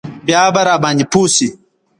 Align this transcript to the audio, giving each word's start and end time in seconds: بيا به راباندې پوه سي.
بيا 0.25 0.41
به 0.53 0.61
راباندې 0.69 1.05
پوه 1.11 1.27
سي. 1.35 1.47